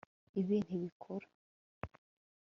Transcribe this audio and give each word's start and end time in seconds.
ibi 0.39 0.57
ntibikora 0.65 1.27